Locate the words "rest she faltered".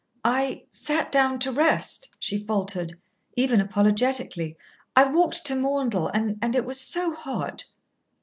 1.51-2.97